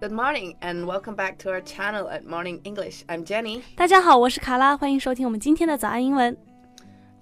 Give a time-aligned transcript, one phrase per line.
[0.00, 3.04] Good morning and welcome back to our channel at Morning English.
[3.08, 3.62] I'm Jenny.
[3.76, 6.36] 大家好，我是卡拉，欢迎收听我们今天的早安英文。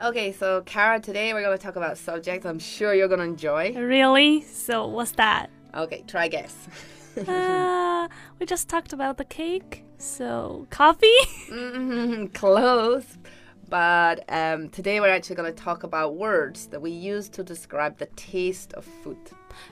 [0.00, 3.24] Okay, so Kara, today we're going to talk about subjects I'm sure you're going to
[3.24, 3.74] enjoy.
[3.74, 4.42] Really?
[4.42, 5.48] So what's that?
[5.74, 6.54] Okay, try guess.
[7.28, 8.08] uh,
[8.38, 9.84] we just talked about the cake.
[9.98, 11.06] So coffee?
[11.50, 13.18] Mm, Close.
[13.68, 17.98] But um, today we're actually going to talk about words that we use to describe
[17.98, 19.18] the taste of food.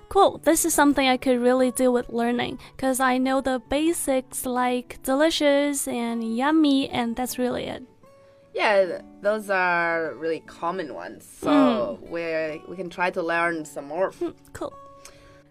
[0.09, 0.39] Cool.
[0.45, 5.03] This is something I could really do with learning because I know the basics like
[5.03, 7.83] delicious and yummy, and that's really it.
[8.55, 11.25] Yeah, those are really common ones.
[11.25, 14.13] So we we can try to learn some more.
[14.53, 14.73] Cool.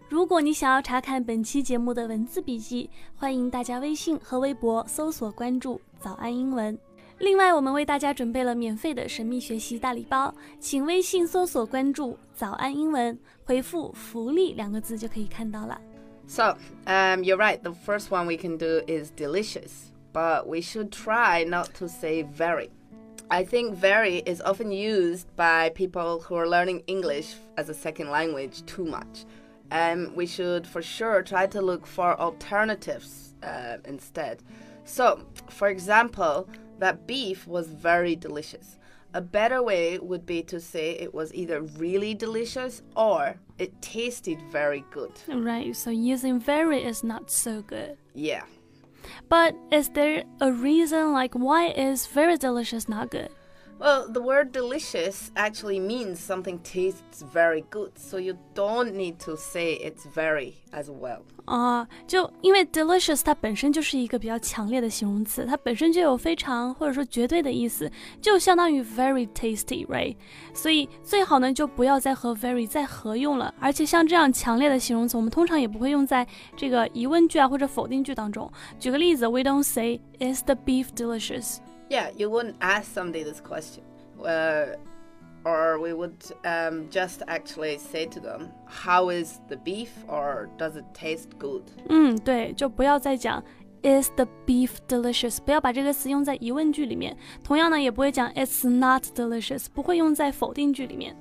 [0.08, 6.78] 如果你想要查看本期节目的文字笔记，欢迎大家微信和微博搜索关注“早安英文”。
[7.22, 15.80] 另外，我们为大家准备了免费的神秘学习大礼包，请微信搜索关注“早安英文”，回复“福利”两个字就可以看到了。
[16.28, 16.56] So,
[16.86, 17.60] um, you're right.
[17.60, 22.22] The first one we can do is delicious, but we should try not to say
[22.22, 22.70] very.
[23.28, 28.10] I think very is often used by people who are learning English as a second
[28.10, 29.26] language too much.
[29.70, 34.38] Um, we should for sure try to look for alternatives uh, instead.
[34.84, 36.46] So, for example,
[36.79, 38.77] that beef was very delicious.
[39.13, 44.41] A better way would be to say it was either really delicious or it tasted
[44.51, 45.11] very good.
[45.27, 47.97] Right, so using very is not so good.
[48.15, 48.43] Yeah.
[49.29, 53.29] But is there a reason like why is very delicious not good?
[53.82, 59.36] Well, the word delicious actually means something tastes very good, so you don't need to
[59.36, 61.20] say it's very as well.
[61.44, 67.88] 啊、就因为 delicious 它本身就是一个比较强烈的形容词，它本身就有非常或者说绝对的意思，
[68.20, 70.16] 就相当于 very tasty，right？
[70.52, 73.54] 所以最好呢就不要再和 very 再合用了。
[73.60, 76.26] 而且像这样强烈的形容词，我们通常也不会用在
[76.56, 78.50] 这个疑问句啊或者否定句当中。
[78.80, 81.58] 举个例子，We don't say Is the beef delicious？
[81.92, 83.82] Yeah, you wouldn't ask somebody this question.
[84.22, 84.76] Uh,
[85.44, 89.90] or we would um, just actually say to them, How is the beef?
[90.08, 91.62] or Does it taste good?
[91.88, 93.42] 嗯，对，就不要再讲
[93.82, 95.38] Is the beef delicious？
[95.40, 97.16] 不要把这个词用在疑问句里面。
[97.44, 101.16] 同样呢，也不会讲 It's not delicious，不会用在否定句里面。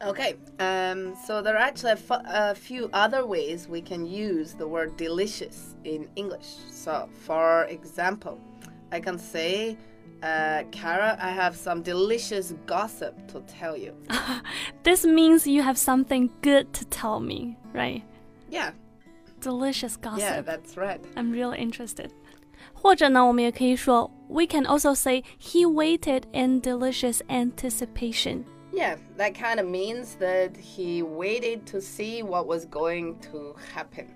[0.00, 4.54] Okay, um, so there are actually a, fu- a few other ways we can use
[4.54, 6.58] the word delicious in English.
[6.70, 8.38] So, for example,
[8.92, 9.76] I can say,
[10.22, 13.92] uh, Kara, I have some delicious gossip to tell you.
[14.82, 18.02] This means you have something good to tell me, right?
[18.50, 18.70] Yeah,
[19.40, 20.20] Delicious gossip.
[20.20, 21.00] yeah, that's right.
[21.16, 22.10] I'm really interested.
[22.72, 28.44] 或者呢，我们也可以说，We can also say he waited in delicious anticipation.
[28.72, 34.06] Yeah, that kind of means that he waited to see what was going to happen.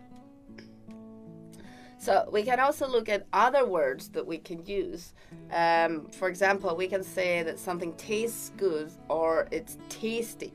[2.03, 5.15] So we can also look at other words that we can use.
[5.51, 10.53] Um, for example, we can say that something tastes good or it's tasty.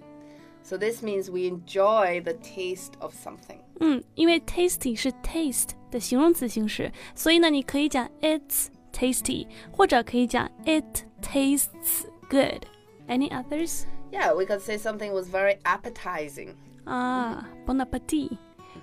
[0.63, 3.59] So this means we enjoy the taste of something.
[3.81, 12.66] 嗯，因为 tasty 是 taste 的形容词形式，所以呢，你可以讲 It's tasty，或者可以讲 It tastes good.
[13.09, 13.84] Any others?
[14.13, 16.56] Yeah, we could say something was very appetizing.
[16.85, 18.38] 啊，Bon appetit，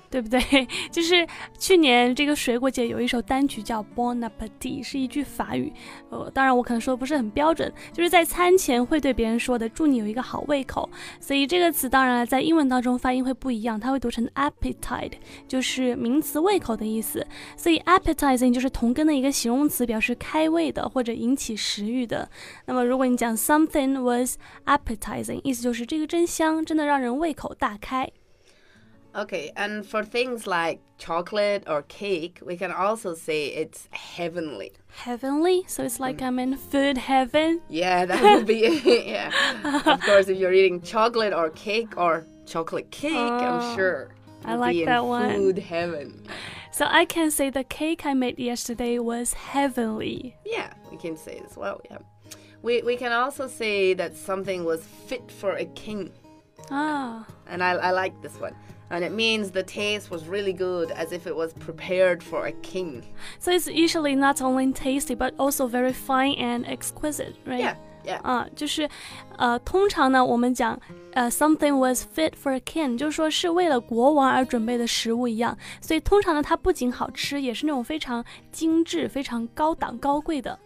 [0.09, 0.39] 对不对？
[0.91, 1.25] 就是
[1.57, 5.72] 去年这个水果节有一首单曲叫 Bon appetit，是一句法语。
[6.09, 10.89] 呃，当然我可能说的不是很标准，就是在餐前会对别人说的，祝你有一个好胃口。
[11.19, 15.13] 所以这个词当然了，在英文当中发音会不一样，它会读成 appetite，
[15.47, 17.25] 就是名词胃口的意思。
[17.57, 22.29] 所以 appetizing 就是同根的一个形容词，表示开胃的或者引起食欲的。
[22.66, 28.09] 那么如果你讲 something was appetizing，意思就是这个真香，真的让人胃口大开。
[29.15, 34.73] Okay, and for things like chocolate or cake, we can also say it's heavenly.
[34.89, 35.63] heavenly.
[35.67, 37.61] So it's like I'm in food heaven.
[37.69, 39.05] Yeah, that would be it.
[39.05, 39.31] yeah.
[39.93, 44.09] of course, if you're eating chocolate or cake or chocolate cake, Oh, I'm sure
[44.43, 45.34] I like that one.
[45.35, 46.28] Food heaven.
[46.73, 50.35] So I can say the cake I made yesterday was heavenly.
[50.45, 51.79] Yeah, we can say as well.
[51.90, 51.99] Yeah,
[52.61, 56.11] we we can also say that something was fit for a king,
[56.69, 58.53] Ah, and I I like this one
[58.92, 62.53] And it means the taste was really good, as if it was prepared for a
[62.60, 63.04] king.
[63.38, 67.60] so it's usually not only tasty but also very fine and exquisite, right?
[67.60, 68.21] Yeah, yeah.
[68.22, 68.88] 啊，就是，
[69.38, 70.77] 呃，通常呢，我们讲，
[71.12, 75.56] 呃，something was fit for a king，就是说是为了国王而准备的食物一样。
[75.80, 80.59] 所以通常呢，它不仅好吃，也是那种非常精致、非常高档、高贵的。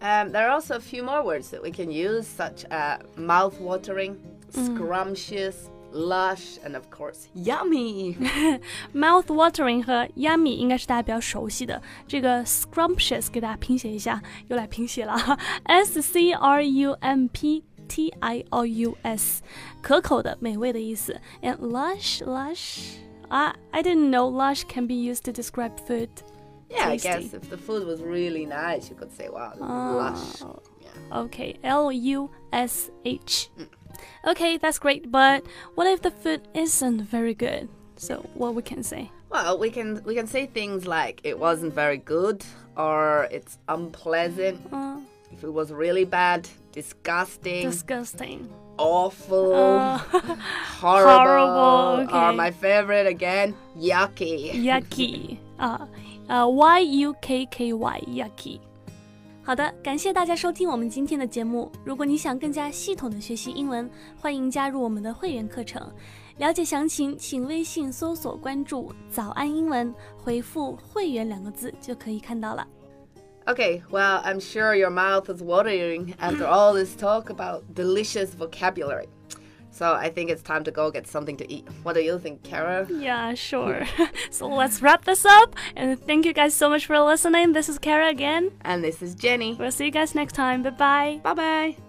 [0.00, 4.16] Um, there are also a few more words that we can use, such as mouth-watering,
[4.50, 8.16] scrumptious, lush, and of course, yummy.
[8.94, 11.80] Mouth watering 和 yummy 应该是大家比较熟悉的。
[12.08, 15.14] 这个 scrumptious 给大家拼写一下，又来拼写了，
[15.64, 19.42] S C R U M P T I O U S，
[19.82, 21.20] 可口的、美味的意思。
[21.42, 22.96] And lush, lush.
[23.28, 26.08] I I didn't know lush can be used to describe food.
[26.70, 27.08] Yeah, Tasty.
[27.08, 30.42] I guess if the food was really nice, you could say, wow, lush.
[30.42, 30.62] Oh.
[30.80, 31.18] Yeah.
[31.20, 33.50] Okay, L U S H.
[34.25, 35.11] Okay, that's great.
[35.11, 35.43] But
[35.75, 37.69] what if the food isn't very good?
[37.97, 39.11] So what we can say?
[39.29, 42.45] Well, we can we can say things like it wasn't very good
[42.75, 44.59] or it's unpleasant.
[44.71, 44.99] Uh,
[45.33, 48.47] If it was really bad, disgusting, disgusting.
[48.77, 49.97] awful, Uh,
[50.79, 54.53] horrible, horrible, or my favorite again, yucky.
[54.63, 55.87] yucky 啊
[56.27, 58.59] 呃 y u k k y yucky。
[59.46, 61.70] 好的，感谢大家收听我们今天的节目。
[61.84, 65.90] 如果你想更加系统的学习英文，欢迎加入我们的会员课程。
[66.38, 72.66] 了解详情，请微信搜索关注“早安英文”，回复“会员”两个字就可以看到了。
[73.44, 79.08] Okay, well, I'm sure your mouth is watering after all this talk about delicious vocabulary.
[79.71, 81.67] So I think it's time to go get something to eat.
[81.83, 82.87] What do you think, Kara?
[82.89, 83.85] Yeah, sure.
[84.31, 85.55] so let's wrap this up.
[85.75, 87.53] And thank you guys so much for listening.
[87.53, 88.51] This is Kara again.
[88.61, 89.53] And this is Jenny.
[89.53, 90.63] We'll see you guys next time.
[90.63, 91.19] Bye bye.
[91.23, 91.86] Bye bye.